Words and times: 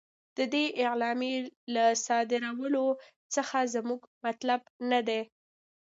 د 0.37 0.39
دې 0.53 0.65
اعلامیې 0.83 1.37
له 1.73 1.85
صادرولو 2.05 2.85
څخه 3.35 3.57
زموږ 3.73 4.01
مطلب 4.25 4.61
نه 4.91 4.99
دی. 5.07 5.21